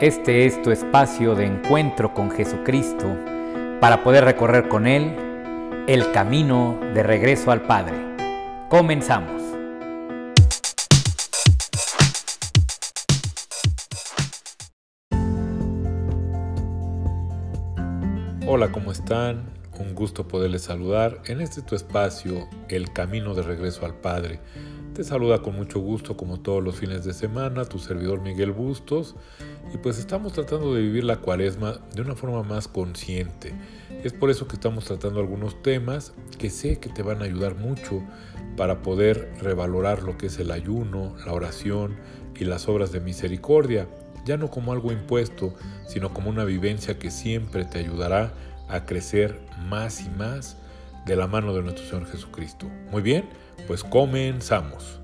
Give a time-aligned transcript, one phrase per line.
[0.00, 3.14] Este es tu espacio de encuentro con Jesucristo
[3.82, 5.14] para poder recorrer con Él
[5.88, 7.98] el camino de regreso al Padre.
[8.70, 9.42] Comenzamos.
[18.46, 19.52] Hola, ¿cómo están?
[19.78, 24.40] Un gusto poderles saludar en este tu espacio, El Camino de Regreso al Padre.
[24.94, 29.14] Te saluda con mucho gusto como todos los fines de semana tu servidor Miguel Bustos
[29.72, 33.54] y pues estamos tratando de vivir la cuaresma de una forma más consciente.
[34.02, 37.54] Es por eso que estamos tratando algunos temas que sé que te van a ayudar
[37.54, 38.02] mucho
[38.56, 41.96] para poder revalorar lo que es el ayuno, la oración
[42.36, 43.86] y las obras de misericordia,
[44.26, 45.54] ya no como algo impuesto,
[45.86, 48.34] sino como una vivencia que siempre te ayudará
[48.68, 50.56] a crecer más y más
[51.06, 52.66] de la mano de nuestro Señor Jesucristo.
[52.90, 53.28] Muy bien,
[53.66, 55.00] pues comenzamos.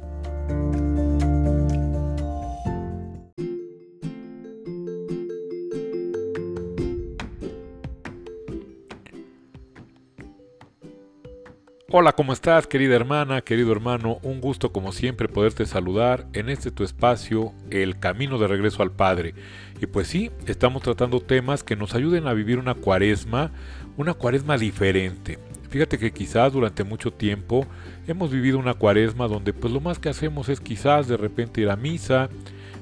[11.99, 14.19] Hola, ¿cómo estás querida hermana, querido hermano?
[14.23, 18.93] Un gusto como siempre poderte saludar en este tu espacio, El Camino de Regreso al
[18.93, 19.33] Padre.
[19.81, 23.51] Y pues sí, estamos tratando temas que nos ayuden a vivir una cuaresma,
[23.97, 25.39] una cuaresma diferente.
[25.69, 27.67] Fíjate que quizás durante mucho tiempo
[28.07, 31.71] hemos vivido una cuaresma donde pues lo más que hacemos es quizás de repente ir
[31.71, 32.29] a misa,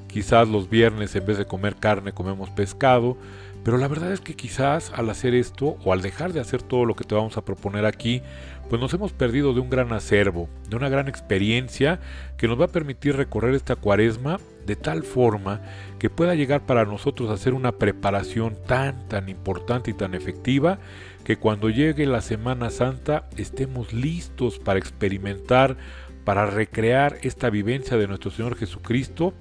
[0.08, 3.16] quizás los viernes en vez de comer carne comemos pescado,
[3.64, 6.84] pero la verdad es que quizás al hacer esto o al dejar de hacer todo
[6.84, 8.20] lo que te vamos a proponer aquí,
[8.68, 11.98] pues nos hemos perdido de un gran acervo, de una gran experiencia
[12.36, 15.60] que nos va a permitir recorrer esta cuaresma de tal forma
[15.98, 20.78] que pueda llegar para nosotros a ser una preparación tan, tan importante y tan efectiva
[21.25, 25.77] que cuando llegue la Semana Santa estemos listos para experimentar,
[26.25, 29.34] para recrear esta vivencia de nuestro Señor Jesucristo,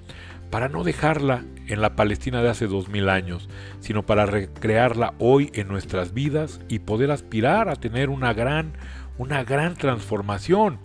[0.50, 3.48] para no dejarla en la Palestina de hace dos mil años,
[3.80, 8.72] sino para recrearla hoy en nuestras vidas y poder aspirar a tener una gran,
[9.18, 10.78] una gran transformación.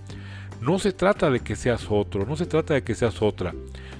[0.61, 3.53] No se trata de que seas otro, no se trata de que seas otra,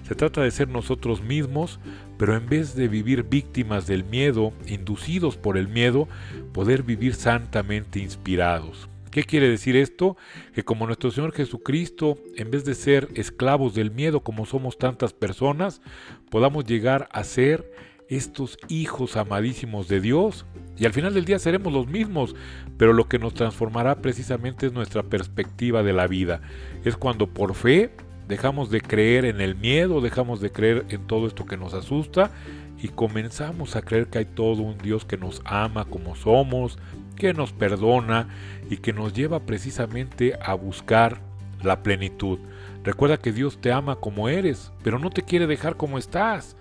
[0.09, 1.79] se trata de ser nosotros mismos,
[2.17, 6.07] pero en vez de vivir víctimas del miedo, inducidos por el miedo,
[6.51, 8.89] poder vivir santamente inspirados.
[9.11, 10.17] ¿Qué quiere decir esto?
[10.55, 15.13] Que como nuestro Señor Jesucristo, en vez de ser esclavos del miedo como somos tantas
[15.13, 15.79] personas,
[16.31, 17.71] podamos llegar a ser
[18.07, 20.47] estos hijos amadísimos de Dios.
[20.75, 22.35] Y al final del día seremos los mismos,
[22.79, 26.41] pero lo que nos transformará precisamente es nuestra perspectiva de la vida.
[26.83, 27.91] Es cuando por fe
[28.29, 32.31] dejamos de creer en el miedo, dejamos de creer en todo esto que nos asusta
[32.81, 36.79] y comenzamos a creer que hay todo un Dios que nos ama como somos,
[37.17, 38.29] que nos perdona
[38.69, 41.19] y que nos lleva precisamente a buscar
[41.61, 42.39] la plenitud.
[42.85, 46.55] Recuerda que Dios te ama como eres, pero no te quiere dejar como estás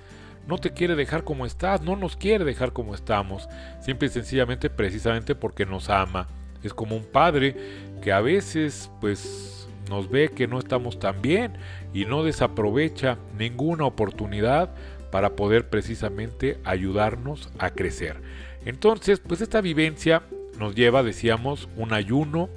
[0.49, 3.47] no te quiere dejar como estás, no nos quiere dejar como estamos,
[3.83, 6.27] simple y sencillamente precisamente porque nos ama.
[6.63, 7.55] Es como un padre
[8.01, 9.58] que a veces pues
[9.89, 11.53] nos ve que no estamos tan bien
[11.95, 14.71] y no desaprovecha ninguna oportunidad
[15.11, 18.21] para poder precisamente ayudarnos a crecer.
[18.65, 20.23] Entonces, pues esta vivencia
[20.59, 22.49] nos lleva, decíamos, un ayuno,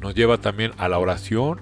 [0.00, 1.60] nos lleva también a la oración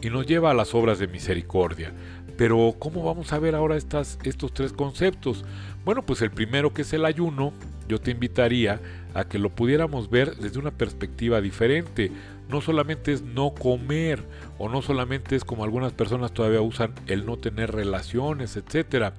[0.00, 1.92] y nos lleva a las obras de misericordia.
[2.36, 5.44] Pero ¿cómo vamos a ver ahora estas, estos tres conceptos?
[5.84, 7.52] Bueno, pues el primero que es el ayuno,
[7.88, 8.80] yo te invitaría
[9.14, 12.10] a que lo pudiéramos ver desde una perspectiva diferente.
[12.48, 14.22] No solamente es no comer
[14.58, 19.14] o no solamente es como algunas personas todavía usan el no tener relaciones, etcétera.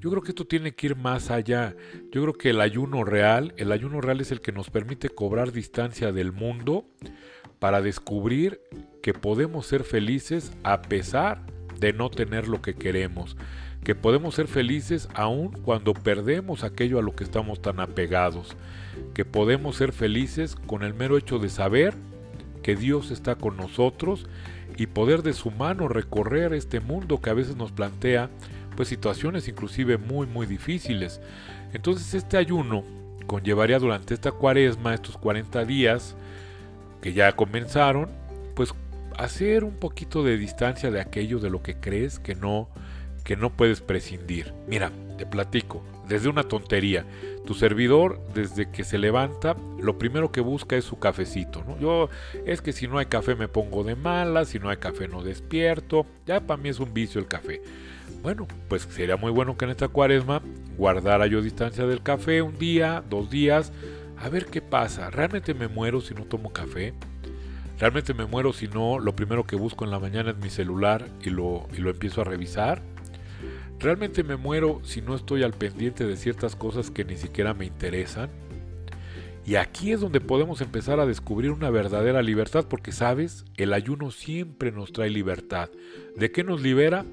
[0.00, 1.76] Yo creo que esto tiene que ir más allá.
[2.10, 5.52] Yo creo que el ayuno real, el ayuno real es el que nos permite cobrar
[5.52, 6.86] distancia del mundo
[7.60, 8.60] para descubrir
[9.00, 11.46] que podemos ser felices a pesar
[11.78, 13.36] de no tener lo que queremos,
[13.84, 18.56] que podemos ser felices aun cuando perdemos aquello a lo que estamos tan apegados,
[19.14, 21.94] que podemos ser felices con el mero hecho de saber
[22.62, 24.26] que Dios está con nosotros
[24.76, 28.30] y poder de su mano recorrer este mundo que a veces nos plantea
[28.76, 31.20] pues situaciones inclusive muy muy difíciles.
[31.72, 32.84] Entonces este ayuno
[33.26, 36.16] conllevaría durante esta cuaresma, estos 40 días
[37.00, 38.08] que ya comenzaron,
[38.54, 38.74] pues
[39.18, 42.68] hacer un poquito de distancia de aquello de lo que crees que no
[43.24, 44.52] que no puedes prescindir.
[44.66, 47.04] Mira, te platico, desde una tontería.
[47.46, 51.64] Tu servidor, desde que se levanta, lo primero que busca es su cafecito.
[51.66, 51.78] ¿no?
[51.78, 52.08] Yo,
[52.46, 55.22] es que si no hay café me pongo de mala, si no hay café no
[55.22, 56.06] despierto.
[56.24, 57.60] Ya para mí es un vicio el café.
[58.22, 60.42] Bueno, pues sería muy bueno que en esta cuaresma
[60.76, 63.72] guardara yo distancia del café un día, dos días,
[64.16, 65.10] a ver qué pasa.
[65.10, 66.94] ¿Realmente me muero si no tomo café?
[67.80, 71.08] Realmente me muero si no, lo primero que busco en la mañana es mi celular
[71.24, 72.80] y lo, y lo empiezo a revisar.
[73.82, 77.66] ¿Realmente me muero si no estoy al pendiente de ciertas cosas que ni siquiera me
[77.66, 78.30] interesan?
[79.44, 84.12] Y aquí es donde podemos empezar a descubrir una verdadera libertad, porque sabes, el ayuno
[84.12, 85.68] siempre nos trae libertad.
[86.14, 87.04] ¿De qué nos libera?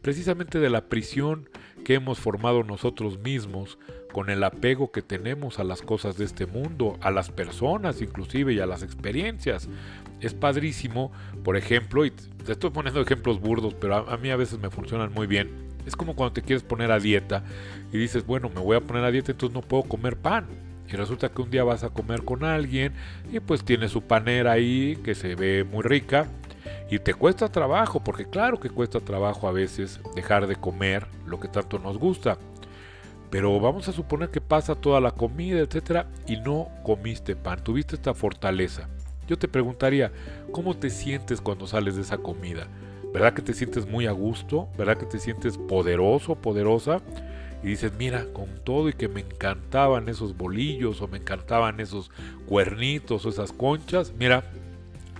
[0.00, 1.50] Precisamente de la prisión
[1.84, 3.78] que hemos formado nosotros mismos
[4.10, 8.54] con el apego que tenemos a las cosas de este mundo, a las personas inclusive
[8.54, 9.68] y a las experiencias.
[10.22, 11.12] Es padrísimo,
[11.42, 15.12] por ejemplo, y te estoy poniendo ejemplos burdos, pero a, mí a veces me funcionan
[15.12, 15.73] muy bien.
[15.86, 17.44] Es como cuando te quieres poner a dieta
[17.92, 20.46] y dices, bueno, me voy a poner a dieta, entonces no puedo comer pan
[20.88, 22.92] y resulta que un día vas a comer con alguien
[23.32, 26.26] y pues tiene su panera ahí que se ve muy rica
[26.90, 31.40] y te cuesta trabajo, porque claro que cuesta trabajo a veces dejar de comer lo
[31.40, 32.38] que tanto nos gusta.
[33.30, 37.96] Pero vamos a suponer que pasa toda la comida, etcétera, y no comiste pan, tuviste
[37.96, 38.88] esta fortaleza.
[39.26, 40.12] Yo te preguntaría,
[40.52, 42.68] ¿cómo te sientes cuando sales de esa comida?
[43.14, 44.68] ¿Verdad que te sientes muy a gusto?
[44.76, 47.00] ¿Verdad que te sientes poderoso, poderosa?
[47.64, 52.10] y dices, mira, con todo y que me encantaban esos bolillos o me encantaban esos
[52.46, 54.44] cuernitos o esas conchas, mira,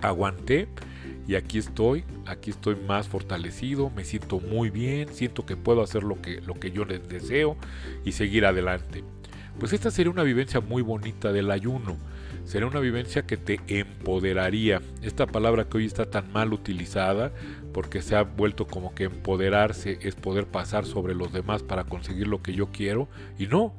[0.02, 0.68] aguanté
[1.26, 6.02] y aquí estoy, aquí estoy más fortalecido, me siento muy bien, siento que puedo hacer
[6.02, 7.56] lo que, lo que yo les deseo
[8.04, 9.04] y seguir adelante.
[9.58, 11.96] Pues esta sería una vivencia muy bonita del ayuno
[12.44, 14.82] Sería una vivencia que te empoderaría.
[15.02, 17.32] Esta palabra que hoy está tan mal utilizada
[17.72, 22.28] porque se ha vuelto como que empoderarse es poder pasar sobre los demás para conseguir
[22.28, 23.08] lo que yo quiero.
[23.38, 23.74] Y no,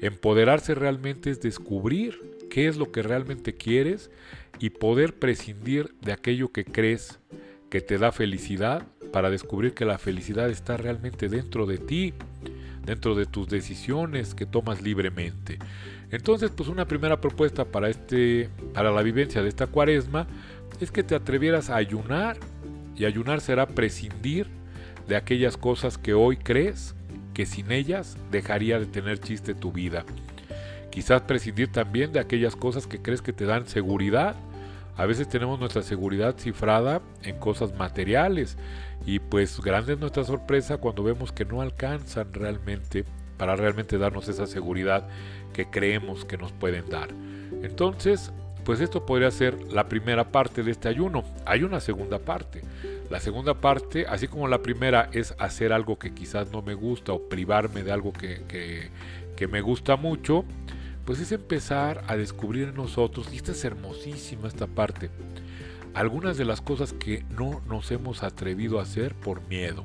[0.00, 4.10] empoderarse realmente es descubrir qué es lo que realmente quieres
[4.58, 7.20] y poder prescindir de aquello que crees
[7.70, 12.12] que te da felicidad para descubrir que la felicidad está realmente dentro de ti,
[12.84, 15.58] dentro de tus decisiones que tomas libremente.
[16.10, 20.26] Entonces, pues una primera propuesta para este para la vivencia de esta Cuaresma
[20.80, 22.36] es que te atrevieras a ayunar
[22.96, 24.48] y ayunar será prescindir
[25.08, 26.94] de aquellas cosas que hoy crees
[27.34, 30.04] que sin ellas dejaría de tener chiste tu vida.
[30.90, 34.34] Quizás prescindir también de aquellas cosas que crees que te dan seguridad.
[34.96, 38.56] A veces tenemos nuestra seguridad cifrada en cosas materiales
[39.06, 43.04] y pues grande es nuestra sorpresa cuando vemos que no alcanzan realmente
[43.40, 45.08] para realmente darnos esa seguridad
[45.54, 47.08] que creemos que nos pueden dar.
[47.62, 48.32] Entonces,
[48.66, 51.24] pues esto podría ser la primera parte de este ayuno.
[51.46, 52.60] Hay una segunda parte.
[53.08, 57.14] La segunda parte, así como la primera es hacer algo que quizás no me gusta
[57.14, 60.44] o privarme de algo que, que, me gusta mucho,
[61.06, 65.08] pues es empezar a descubrir en nosotros, y esta es hermosísima esta parte,
[65.94, 69.82] algunas de las cosas que no nos hemos atrevido a hacer por miedo.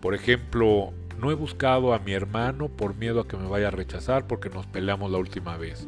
[0.00, 3.70] Por ejemplo, no he buscado a mi hermano por miedo a que me vaya a
[3.70, 5.86] rechazar porque nos peleamos la última vez.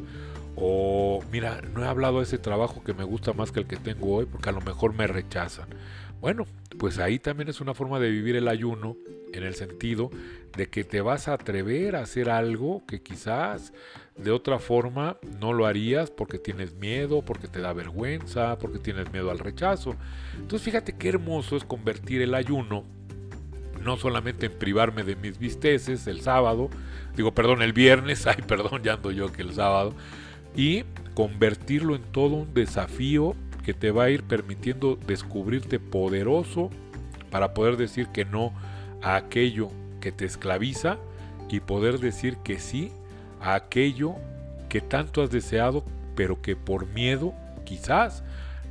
[0.55, 3.77] O mira, no he hablado de ese trabajo que me gusta más que el que
[3.77, 5.69] tengo hoy porque a lo mejor me rechazan.
[6.19, 6.45] Bueno,
[6.79, 8.97] pues ahí también es una forma de vivir el ayuno
[9.33, 10.09] en el sentido
[10.55, 13.73] de que te vas a atrever a hacer algo que quizás
[14.15, 19.11] de otra forma no lo harías porque tienes miedo, porque te da vergüenza, porque tienes
[19.11, 19.95] miedo al rechazo.
[20.33, 22.83] Entonces fíjate qué hermoso es convertir el ayuno
[23.87, 26.69] no solamente en privarme de mis visteces el sábado,
[27.15, 29.93] digo, perdón, el viernes, ay, perdón, ya ando yo que el sábado,
[30.55, 36.69] y convertirlo en todo un desafío que te va a ir permitiendo descubrirte poderoso
[37.31, 38.53] para poder decir que no
[39.01, 39.69] a aquello
[40.01, 40.97] que te esclaviza
[41.49, 42.91] y poder decir que sí
[43.39, 44.15] a aquello
[44.67, 47.33] que tanto has deseado, pero que por miedo
[47.65, 48.23] quizás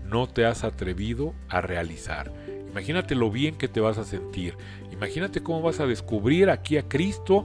[0.04, 2.32] no te has atrevido a realizar.
[2.76, 4.54] Imagínate lo bien que te vas a sentir.
[4.96, 7.44] Imagínate cómo vas a descubrir aquí a Cristo,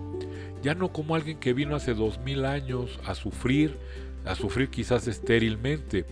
[0.63, 3.77] ya no como alguien que vino hace dos mil años a sufrir,
[4.25, 6.05] a sufrir quizás estérilmente,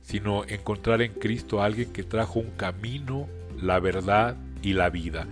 [0.00, 3.28] sino encontrar en Cristo a alguien que trajo un camino,
[3.60, 5.26] la verdad y la vida.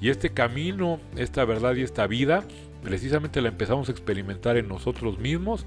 [0.00, 2.44] Y este camino, esta verdad y esta vida,
[2.82, 5.66] precisamente la empezamos a experimentar en nosotros mismos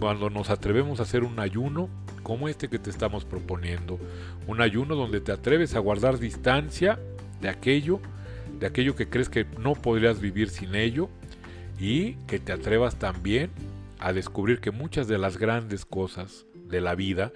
[0.00, 1.88] cuando nos atrevemos a hacer un ayuno
[2.24, 4.00] como este que te estamos proponiendo.
[4.48, 6.98] Un ayuno donde te atreves a guardar distancia
[7.40, 8.00] de aquello,
[8.62, 11.08] de aquello que crees que no podrías vivir sin ello
[11.80, 13.50] y que te atrevas también
[13.98, 17.32] a descubrir que muchas de las grandes cosas de la vida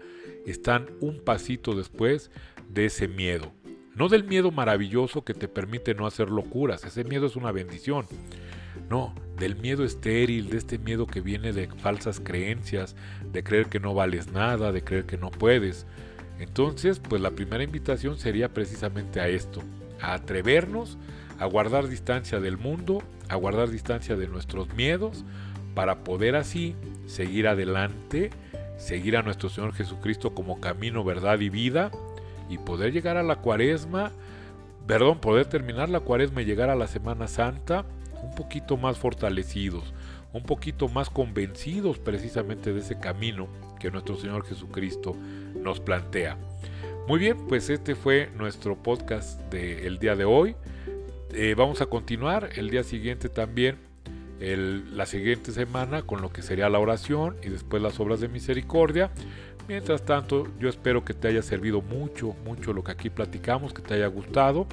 [0.47, 2.30] están un pasito después
[2.68, 3.52] de ese miedo.
[3.97, 8.06] No del miedo maravilloso que te permite no hacer locuras, ese miedo es una bendición.
[8.88, 12.95] No, del miedo estéril, de este miedo que viene de falsas creencias,
[13.33, 15.87] de creer que no vales nada, de creer que no puedes.
[16.38, 19.61] Entonces, pues la primera invitación sería precisamente a esto,
[20.00, 20.98] a atrevernos
[21.38, 25.24] a guardar distancia del mundo, a guardar distancia de nuestros miedos,
[25.74, 26.74] para poder así
[27.06, 28.30] seguir adelante,
[28.78, 31.90] seguir a nuestro Señor Jesucristo como camino, verdad y vida,
[32.48, 34.12] y poder llegar a la cuaresma
[34.86, 37.84] perdón, poder terminar la cuaresma y llegar a la Semana Santa
[38.22, 39.92] un poquito más fortalecidos,
[40.32, 43.48] un poquito más convencidos precisamente de ese camino
[43.80, 45.16] que nuestro Señor Jesucristo
[45.60, 46.36] nos plantea.
[47.08, 50.56] Muy bien, pues este fue nuestro podcast del día de hoy.
[51.32, 53.78] Eh, vamos a continuar el día siguiente también,
[54.40, 59.12] la siguiente semana, con lo que sería la oración y después las obras de misericordia.
[59.68, 63.82] Mientras tanto, yo espero que te haya servido mucho, mucho lo que aquí platicamos, que
[63.82, 64.66] te haya gustado.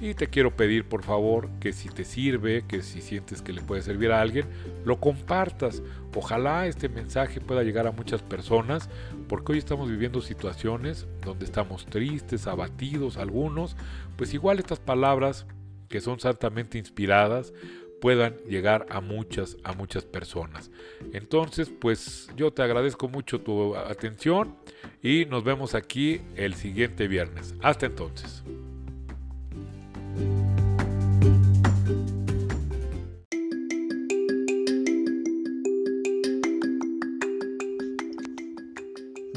[0.00, 3.62] Y te quiero pedir por favor que si te sirve, que si sientes que le
[3.62, 4.46] puede servir a alguien,
[4.84, 5.82] lo compartas.
[6.14, 8.88] Ojalá este mensaje pueda llegar a muchas personas,
[9.28, 13.76] porque hoy estamos viviendo situaciones donde estamos tristes, abatidos algunos,
[14.16, 15.46] pues igual estas palabras
[15.88, 17.52] que son santamente inspiradas
[18.00, 20.70] puedan llegar a muchas, a muchas personas.
[21.12, 24.56] Entonces, pues yo te agradezco mucho tu atención
[25.02, 27.54] y nos vemos aquí el siguiente viernes.
[27.62, 28.44] Hasta entonces.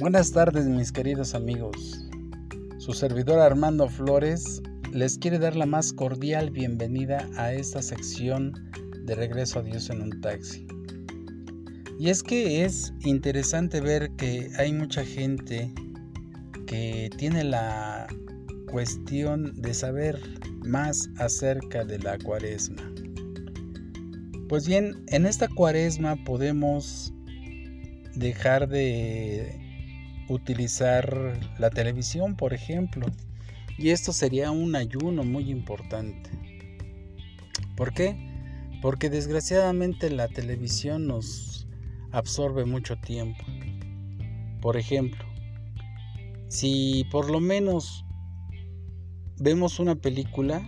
[0.02, 2.10] Buenas tardes mis queridos amigos.
[2.80, 4.60] Su servidor Armando Flores
[4.92, 8.52] les quiere dar la más cordial bienvenida a esta sección
[9.06, 10.66] de Regreso a Dios en un taxi.
[12.00, 15.72] Y es que es interesante ver que hay mucha gente
[16.66, 18.08] que tiene la
[18.72, 20.20] cuestión de saber
[20.66, 22.92] más acerca de la cuaresma.
[24.50, 27.14] Pues bien, en esta cuaresma podemos
[28.16, 29.61] dejar de
[30.32, 33.06] utilizar la televisión, por ejemplo.
[33.78, 36.30] Y esto sería un ayuno muy importante.
[37.76, 38.16] ¿Por qué?
[38.82, 41.68] Porque desgraciadamente la televisión nos
[42.12, 43.44] absorbe mucho tiempo.
[44.62, 45.26] Por ejemplo,
[46.48, 48.06] si por lo menos
[49.40, 50.62] vemos una película,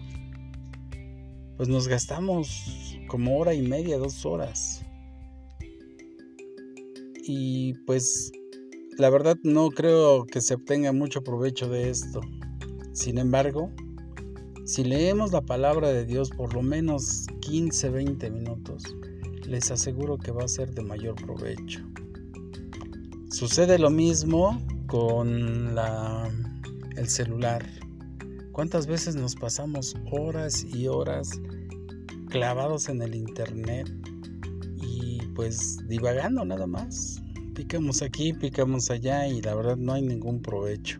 [1.57, 4.83] pues nos gastamos como hora y media, dos horas.
[7.25, 8.31] Y pues
[8.97, 12.21] la verdad no creo que se obtenga mucho provecho de esto.
[12.93, 13.71] Sin embargo,
[14.65, 18.83] si leemos la palabra de Dios por lo menos 15, 20 minutos,
[19.47, 21.81] les aseguro que va a ser de mayor provecho.
[23.29, 25.75] Sucede lo mismo con
[26.95, 27.65] el celular.
[28.51, 31.41] ¿Cuántas veces nos pasamos horas y horas
[32.29, 33.91] clavados en el internet
[34.77, 37.22] y pues divagando nada más?
[37.53, 40.99] Picamos aquí, picamos allá y la verdad no hay ningún provecho.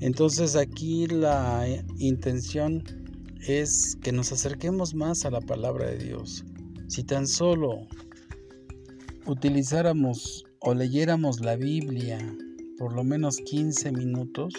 [0.00, 1.66] Entonces aquí la
[1.98, 2.82] intención
[3.46, 6.44] es que nos acerquemos más a la palabra de Dios.
[6.88, 7.86] Si tan solo
[9.26, 12.18] utilizáramos o leyéramos la Biblia
[12.78, 14.54] por lo menos 15 minutos,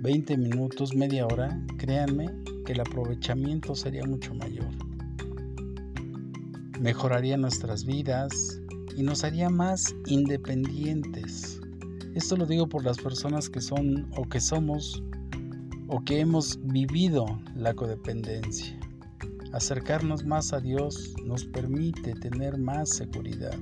[0.00, 2.26] 20 minutos, media hora, créanme
[2.66, 4.68] que el aprovechamiento sería mucho mayor.
[6.80, 8.60] Mejoraría nuestras vidas,
[8.96, 11.60] y nos haría más independientes.
[12.14, 15.02] Esto lo digo por las personas que son o que somos
[15.88, 18.78] o que hemos vivido la codependencia.
[19.52, 23.56] Acercarnos más a Dios nos permite tener más seguridad,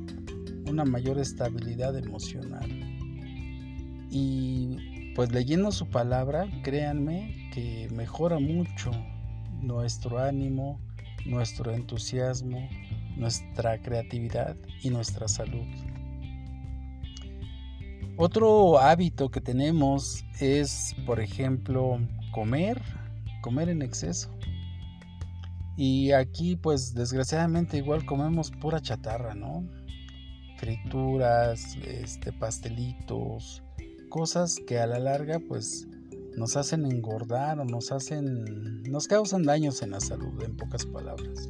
[0.69, 2.69] una mayor estabilidad emocional.
[4.11, 8.91] Y pues leyendo su palabra, créanme que mejora mucho
[9.61, 10.81] nuestro ánimo,
[11.27, 12.69] nuestro entusiasmo,
[13.17, 15.67] nuestra creatividad y nuestra salud.
[18.17, 21.99] Otro hábito que tenemos es, por ejemplo,
[22.33, 22.81] comer,
[23.41, 24.31] comer en exceso.
[25.77, 29.65] Y aquí, pues desgraciadamente igual comemos pura chatarra, ¿no?
[30.59, 33.63] Frituras, este, pastelitos,
[34.11, 35.89] cosas que a la larga, pues
[36.37, 41.49] nos hacen engordar o nos hacen, nos causan daños en la salud, en pocas palabras.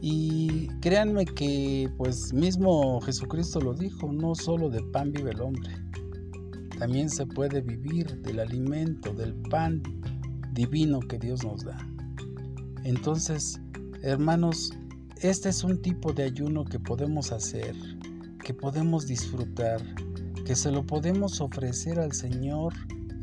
[0.00, 5.74] Y créanme que pues mismo Jesucristo lo dijo, no solo de pan vive el hombre,
[6.78, 9.82] también se puede vivir del alimento, del pan
[10.52, 11.76] divino que Dios nos da.
[12.84, 13.60] Entonces,
[14.02, 14.72] hermanos,
[15.20, 17.74] este es un tipo de ayuno que podemos hacer,
[18.44, 19.82] que podemos disfrutar,
[20.44, 22.72] que se lo podemos ofrecer al Señor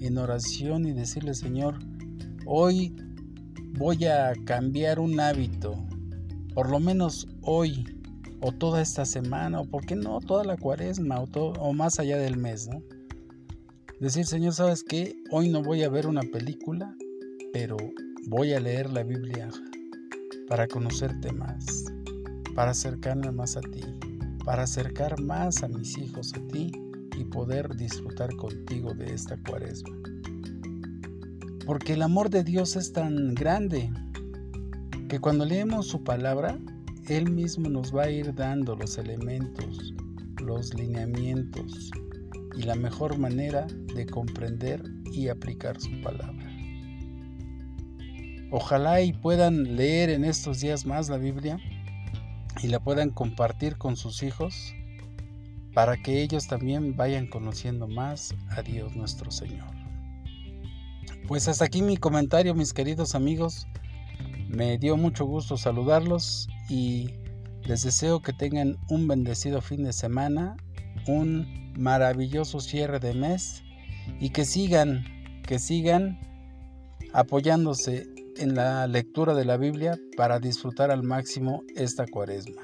[0.01, 1.79] en oración y decirle, Señor,
[2.45, 2.95] hoy
[3.77, 5.87] voy a cambiar un hábito,
[6.55, 7.83] por lo menos hoy
[8.39, 12.37] o toda esta semana, o por qué no toda la cuaresma o, más allá del
[12.37, 12.69] mes.
[13.99, 15.15] Decir, Señor, ¿sabes qué?
[15.31, 16.95] Hoy no voy a ver una película,
[17.51, 17.75] pero
[18.27, 19.49] voy a leer la Biblia
[20.47, 21.85] para conocerte más,
[22.55, 23.81] para acercarme más a ti,
[24.45, 26.71] para acercar más a mis hijos a ti
[27.17, 29.97] y poder disfrutar contigo de esta cuaresma.
[31.65, 33.89] Porque el amor de Dios es tan grande
[35.15, 36.59] que cuando leemos su palabra,
[37.07, 39.93] Él mismo nos va a ir dando los elementos,
[40.41, 41.89] los lineamientos
[42.57, 46.51] y la mejor manera de comprender y aplicar su palabra.
[48.51, 51.59] Ojalá y puedan leer en estos días más la Biblia
[52.61, 54.73] y la puedan compartir con sus hijos
[55.73, 59.73] para que ellos también vayan conociendo más a Dios nuestro Señor.
[61.25, 63.65] Pues hasta aquí mi comentario, mis queridos amigos.
[64.55, 67.09] Me dio mucho gusto saludarlos y
[67.65, 70.55] les deseo que tengan un bendecido fin de semana,
[71.07, 73.63] un maravilloso cierre de mes
[74.21, 75.03] y que sigan,
[75.45, 76.17] que sigan
[77.11, 78.07] apoyándose
[78.37, 82.61] en la lectura de la Biblia para disfrutar al máximo esta cuaresma.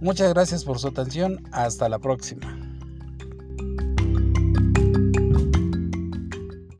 [0.00, 2.61] Muchas gracias por su atención, hasta la próxima.